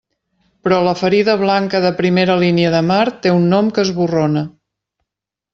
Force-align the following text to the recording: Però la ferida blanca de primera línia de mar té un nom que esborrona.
Però 0.67 0.79
la 0.87 0.93
ferida 1.01 1.35
blanca 1.41 1.83
de 1.83 1.91
primera 2.01 2.39
línia 2.45 2.73
de 2.79 2.81
mar 2.89 3.05
té 3.27 3.37
un 3.37 3.47
nom 3.55 3.73
que 3.77 3.85
esborrona. 3.89 4.47